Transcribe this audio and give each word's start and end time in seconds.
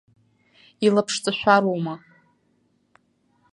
Илаԥшҵашәароума? 0.85 1.95